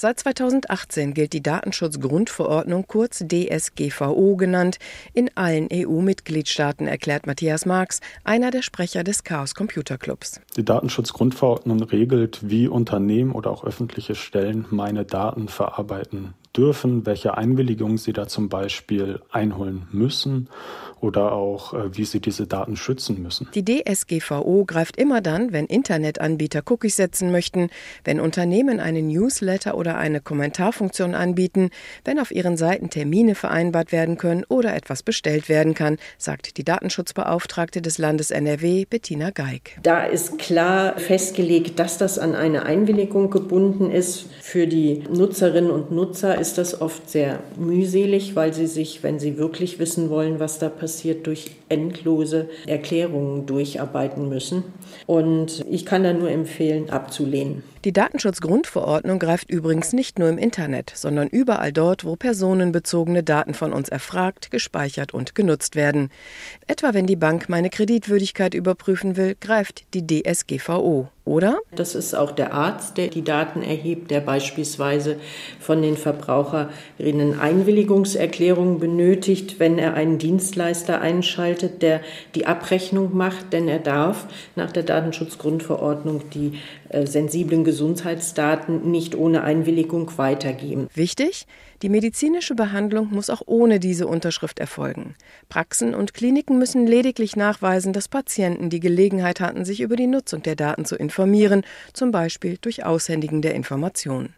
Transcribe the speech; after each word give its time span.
Seit 0.00 0.20
2018 0.20 1.12
gilt 1.12 1.32
die 1.32 1.42
Datenschutzgrundverordnung, 1.42 2.86
kurz 2.86 3.24
DSGVO 3.26 4.36
genannt, 4.36 4.78
in 5.12 5.28
allen 5.34 5.66
EU-Mitgliedstaaten, 5.72 6.86
erklärt 6.86 7.26
Matthias 7.26 7.66
Marx, 7.66 8.00
einer 8.22 8.52
der 8.52 8.62
Sprecher 8.62 9.02
des 9.02 9.24
Chaos 9.24 9.56
Computer 9.56 9.98
Clubs. 9.98 10.40
Die 10.56 10.64
Datenschutzgrundverordnung 10.64 11.82
regelt, 11.82 12.48
wie 12.48 12.68
Unternehmen 12.68 13.32
oder 13.32 13.50
auch 13.50 13.64
öffentliche 13.64 14.14
Stellen 14.14 14.66
meine 14.70 15.04
Daten 15.04 15.48
verarbeiten 15.48 16.34
dürfen, 16.58 17.06
welche 17.06 17.38
Einwilligung 17.38 17.96
sie 17.98 18.12
da 18.12 18.26
zum 18.26 18.48
Beispiel 18.48 19.20
einholen 19.30 19.86
müssen 19.92 20.48
oder 21.00 21.32
auch 21.32 21.74
äh, 21.74 21.96
wie 21.96 22.04
sie 22.04 22.20
diese 22.20 22.46
Daten 22.46 22.76
schützen 22.76 23.22
müssen. 23.22 23.48
Die 23.54 23.64
DSGVO 23.64 24.64
greift 24.64 24.96
immer 24.96 25.20
dann, 25.20 25.52
wenn 25.52 25.66
Internetanbieter 25.66 26.62
Cookies 26.66 26.96
setzen 26.96 27.30
möchten, 27.30 27.70
wenn 28.04 28.20
Unternehmen 28.20 28.80
einen 28.80 29.08
Newsletter 29.08 29.76
oder 29.76 29.96
eine 29.96 30.20
Kommentarfunktion 30.20 31.14
anbieten, 31.14 31.70
wenn 32.04 32.18
auf 32.18 32.30
ihren 32.30 32.56
Seiten 32.56 32.90
Termine 32.90 33.34
vereinbart 33.34 33.92
werden 33.92 34.18
können 34.18 34.44
oder 34.48 34.74
etwas 34.74 35.02
bestellt 35.02 35.48
werden 35.48 35.74
kann, 35.74 35.98
sagt 36.16 36.58
die 36.58 36.64
Datenschutzbeauftragte 36.64 37.80
des 37.82 37.98
Landes 37.98 38.30
NRW, 38.30 38.84
Bettina 38.84 39.30
Geig. 39.30 39.78
Da 39.82 40.04
ist 40.04 40.38
klar 40.38 40.98
festgelegt, 40.98 41.78
dass 41.78 41.98
das 41.98 42.18
an 42.18 42.34
eine 42.34 42.64
Einwilligung 42.64 43.30
gebunden 43.30 43.90
ist. 43.90 44.26
Für 44.40 44.66
die 44.66 45.04
Nutzerinnen 45.10 45.70
und 45.70 45.90
Nutzer 45.92 46.38
ist 46.38 46.47
das 46.54 46.80
oft 46.80 47.10
sehr 47.10 47.40
mühselig, 47.56 48.36
weil 48.36 48.54
sie 48.54 48.66
sich, 48.66 49.02
wenn 49.02 49.18
sie 49.18 49.36
wirklich 49.38 49.78
wissen 49.78 50.10
wollen, 50.10 50.40
was 50.40 50.58
da 50.58 50.68
passiert, 50.68 51.26
durch 51.26 51.50
endlose 51.68 52.48
Erklärungen 52.66 53.46
durcharbeiten 53.46 54.28
müssen. 54.28 54.64
Und 55.06 55.64
ich 55.68 55.84
kann 55.84 56.04
da 56.04 56.12
nur 56.12 56.30
empfehlen, 56.30 56.90
abzulehnen. 56.90 57.62
Die 57.84 57.92
Datenschutzgrundverordnung 57.92 59.18
greift 59.18 59.50
übrigens 59.50 59.92
nicht 59.92 60.18
nur 60.18 60.28
im 60.28 60.38
Internet, 60.38 60.92
sondern 60.94 61.28
überall 61.28 61.72
dort, 61.72 62.04
wo 62.04 62.16
personenbezogene 62.16 63.22
Daten 63.22 63.54
von 63.54 63.72
uns 63.72 63.88
erfragt, 63.88 64.50
gespeichert 64.50 65.14
und 65.14 65.34
genutzt 65.34 65.76
werden. 65.76 66.10
Etwa 66.66 66.92
wenn 66.92 67.06
die 67.06 67.16
Bank 67.16 67.48
meine 67.48 67.70
Kreditwürdigkeit 67.70 68.54
überprüfen 68.54 69.16
will, 69.16 69.36
greift 69.40 69.84
die 69.94 70.04
DSGVO 70.04 71.08
oder? 71.28 71.60
Das 71.72 71.94
ist 71.94 72.14
auch 72.14 72.32
der 72.32 72.54
Arzt, 72.54 72.96
der 72.96 73.08
die 73.08 73.22
Daten 73.22 73.62
erhebt, 73.62 74.10
der 74.10 74.20
beispielsweise 74.20 75.16
von 75.60 75.82
den 75.82 75.96
Verbraucherinnen 75.96 76.37
Einwilligungserklärungen 77.40 78.78
benötigt, 78.78 79.58
wenn 79.58 79.78
er 79.78 79.94
einen 79.94 80.18
Dienstleister 80.18 81.00
einschaltet, 81.00 81.82
der 81.82 82.00
die 82.34 82.46
Abrechnung 82.46 83.16
macht, 83.16 83.52
denn 83.52 83.68
er 83.68 83.78
darf 83.78 84.26
nach 84.56 84.72
der 84.72 84.82
Datenschutzgrundverordnung 84.82 86.30
die 86.30 86.58
äh, 86.90 87.06
sensiblen 87.06 87.64
Gesundheitsdaten 87.64 88.90
nicht 88.90 89.14
ohne 89.14 89.42
Einwilligung 89.42 90.10
weitergeben. 90.16 90.88
Wichtig, 90.94 91.46
die 91.82 91.88
medizinische 91.88 92.54
Behandlung 92.54 93.10
muss 93.10 93.30
auch 93.30 93.42
ohne 93.46 93.78
diese 93.78 94.06
Unterschrift 94.06 94.58
erfolgen. 94.58 95.14
Praxen 95.48 95.94
und 95.94 96.12
Kliniken 96.12 96.58
müssen 96.58 96.86
lediglich 96.86 97.36
nachweisen, 97.36 97.92
dass 97.92 98.08
Patienten 98.08 98.68
die 98.68 98.80
Gelegenheit 98.80 99.40
hatten, 99.40 99.64
sich 99.64 99.80
über 99.80 99.94
die 99.94 100.08
Nutzung 100.08 100.42
der 100.42 100.56
Daten 100.56 100.84
zu 100.84 100.96
informieren, 100.96 101.62
zum 101.92 102.10
Beispiel 102.10 102.58
durch 102.60 102.84
Aushändigen 102.84 103.42
der 103.42 103.54
Informationen 103.54 104.34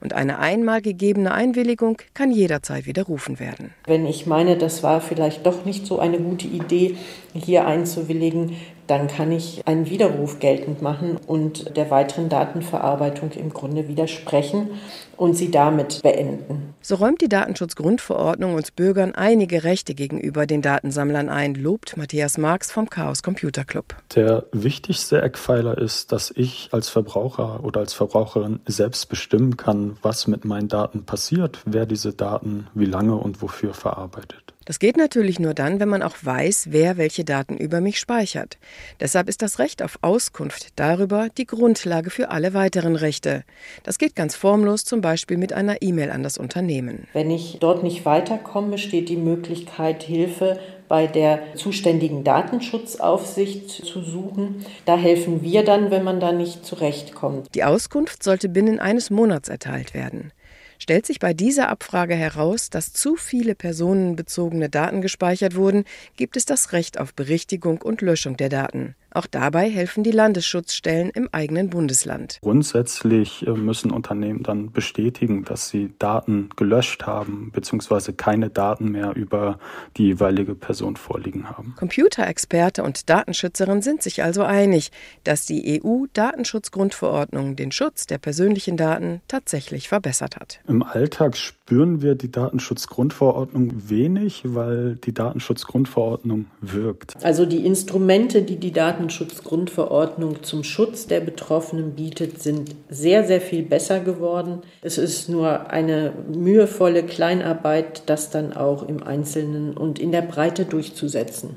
und 0.00 0.12
eine 0.12 0.38
einmal 0.38 0.82
gegebene 0.82 1.32
Einwilligung 1.32 1.98
kann 2.14 2.30
jederzeit 2.30 2.86
widerrufen 2.86 3.40
werden. 3.40 3.74
Wenn 3.86 4.06
ich 4.06 4.26
meine, 4.26 4.56
das 4.56 4.82
war 4.82 5.00
vielleicht 5.00 5.46
doch 5.46 5.64
nicht 5.64 5.86
so 5.86 5.98
eine 5.98 6.18
gute 6.18 6.46
Idee, 6.46 6.96
hier 7.34 7.66
einzuwilligen, 7.66 8.56
dann 8.86 9.08
kann 9.08 9.32
ich 9.32 9.62
einen 9.66 9.88
Widerruf 9.88 10.38
geltend 10.38 10.82
machen 10.82 11.18
und 11.26 11.76
der 11.76 11.90
weiteren 11.90 12.28
Datenverarbeitung 12.28 13.32
im 13.32 13.52
Grunde 13.52 13.88
widersprechen 13.88 14.70
und 15.16 15.34
sie 15.34 15.50
damit 15.50 16.02
beenden. 16.02 16.74
So 16.80 16.96
räumt 16.96 17.20
die 17.20 17.28
Datenschutzgrundverordnung 17.28 18.54
uns 18.54 18.70
Bürgern 18.70 19.14
einige 19.14 19.64
Rechte 19.64 19.94
gegenüber 19.94 20.46
den 20.46 20.62
Datensammlern 20.62 21.28
ein, 21.28 21.54
lobt 21.54 21.96
Matthias 21.96 22.38
Marx 22.38 22.70
vom 22.70 22.90
Chaos 22.90 23.22
Computer 23.22 23.64
Club. 23.64 23.96
Der 24.14 24.44
wichtigste 24.52 25.22
Eckpfeiler 25.22 25.78
ist, 25.78 26.12
dass 26.12 26.30
ich 26.34 26.68
als 26.72 26.88
Verbraucher 26.88 27.64
oder 27.64 27.80
als 27.80 27.94
Verbraucherin 27.94 28.60
selbst 28.66 29.08
bestimmen 29.08 29.56
kann, 29.56 29.96
was 30.02 30.26
mit 30.26 30.44
meinen 30.44 30.68
Daten 30.68 31.04
passiert, 31.04 31.60
wer 31.64 31.86
diese 31.86 32.12
Daten 32.12 32.68
wie 32.74 32.86
lange 32.86 33.16
und 33.16 33.42
wofür 33.42 33.74
verarbeitet. 33.74 34.45
Das 34.66 34.80
geht 34.80 34.96
natürlich 34.96 35.38
nur 35.38 35.54
dann, 35.54 35.80
wenn 35.80 35.88
man 35.88 36.02
auch 36.02 36.16
weiß, 36.20 36.68
wer 36.70 36.96
welche 36.96 37.24
Daten 37.24 37.56
über 37.56 37.80
mich 37.80 37.98
speichert. 38.00 38.58
Deshalb 39.00 39.28
ist 39.28 39.40
das 39.40 39.60
Recht 39.60 39.80
auf 39.80 39.98
Auskunft 40.02 40.70
darüber 40.74 41.28
die 41.38 41.46
Grundlage 41.46 42.10
für 42.10 42.30
alle 42.30 42.52
weiteren 42.52 42.96
Rechte. 42.96 43.44
Das 43.84 43.96
geht 43.96 44.16
ganz 44.16 44.34
formlos, 44.34 44.84
zum 44.84 45.00
Beispiel 45.00 45.36
mit 45.36 45.52
einer 45.52 45.80
E-Mail 45.82 46.10
an 46.10 46.24
das 46.24 46.36
Unternehmen. 46.36 47.06
Wenn 47.12 47.30
ich 47.30 47.58
dort 47.60 47.84
nicht 47.84 48.04
weiterkomme, 48.04 48.72
besteht 48.72 49.08
die 49.08 49.16
Möglichkeit, 49.16 50.02
Hilfe 50.02 50.58
bei 50.88 51.06
der 51.06 51.54
zuständigen 51.54 52.24
Datenschutzaufsicht 52.24 53.70
zu 53.70 54.02
suchen. 54.02 54.64
Da 54.84 54.96
helfen 54.96 55.42
wir 55.42 55.64
dann, 55.64 55.90
wenn 55.90 56.04
man 56.04 56.20
da 56.20 56.32
nicht 56.32 56.64
zurechtkommt. 56.64 57.54
Die 57.54 57.64
Auskunft 57.64 58.22
sollte 58.22 58.48
binnen 58.48 58.80
eines 58.80 59.10
Monats 59.10 59.48
erteilt 59.48 59.94
werden. 59.94 60.32
Stellt 60.78 61.06
sich 61.06 61.18
bei 61.18 61.34
dieser 61.34 61.68
Abfrage 61.68 62.14
heraus, 62.14 62.70
dass 62.70 62.92
zu 62.92 63.16
viele 63.16 63.54
personenbezogene 63.54 64.68
Daten 64.68 65.00
gespeichert 65.00 65.54
wurden, 65.54 65.84
gibt 66.16 66.36
es 66.36 66.44
das 66.44 66.72
Recht 66.72 66.98
auf 66.98 67.14
Berichtigung 67.14 67.82
und 67.82 68.02
Löschung 68.02 68.36
der 68.36 68.48
Daten. 68.48 68.94
Auch 69.16 69.26
dabei 69.26 69.70
helfen 69.70 70.04
die 70.04 70.10
Landesschutzstellen 70.10 71.08
im 71.08 71.30
eigenen 71.32 71.70
Bundesland. 71.70 72.38
Grundsätzlich 72.42 73.46
äh, 73.46 73.50
müssen 73.52 73.90
Unternehmen 73.90 74.42
dann 74.42 74.72
bestätigen, 74.72 75.42
dass 75.42 75.70
sie 75.70 75.94
Daten 75.98 76.50
gelöscht 76.54 77.06
haben 77.06 77.50
bzw. 77.50 78.12
keine 78.12 78.50
Daten 78.50 78.92
mehr 78.92 79.16
über 79.16 79.58
die 79.96 80.08
jeweilige 80.08 80.54
Person 80.54 80.96
vorliegen 80.96 81.48
haben. 81.48 81.74
Computerexperte 81.78 82.82
und 82.82 83.08
Datenschützerin 83.08 83.80
sind 83.80 84.02
sich 84.02 84.22
also 84.22 84.42
einig, 84.42 84.90
dass 85.24 85.46
die 85.46 85.80
EU-Datenschutzgrundverordnung 85.82 87.56
den 87.56 87.72
Schutz 87.72 88.06
der 88.06 88.18
persönlichen 88.18 88.76
Daten 88.76 89.22
tatsächlich 89.28 89.88
verbessert 89.88 90.36
hat. 90.36 90.60
Im 90.68 90.82
Alltag 90.82 91.38
spüren 91.38 92.02
wir 92.02 92.16
die 92.16 92.30
Datenschutzgrundverordnung 92.30 93.88
wenig, 93.88 94.42
weil 94.44 94.96
die 94.96 95.14
Datenschutzgrundverordnung 95.14 96.44
wirkt. 96.60 97.14
Also 97.24 97.46
die 97.46 97.64
Instrumente, 97.64 98.42
die 98.42 98.56
die 98.56 98.72
Daten 98.72 99.05
Datenschutzgrundverordnung 99.06 100.42
zum 100.42 100.64
Schutz 100.64 101.06
der 101.06 101.20
Betroffenen 101.20 101.92
bietet, 101.94 102.42
sind 102.42 102.74
sehr, 102.88 103.24
sehr 103.24 103.40
viel 103.40 103.62
besser 103.62 104.00
geworden. 104.00 104.62
Es 104.82 104.98
ist 104.98 105.28
nur 105.28 105.70
eine 105.70 106.12
mühevolle 106.28 107.04
Kleinarbeit, 107.04 108.02
das 108.06 108.30
dann 108.30 108.52
auch 108.52 108.88
im 108.88 109.02
Einzelnen 109.02 109.76
und 109.76 109.98
in 110.00 110.10
der 110.10 110.22
Breite 110.22 110.64
durchzusetzen. 110.64 111.56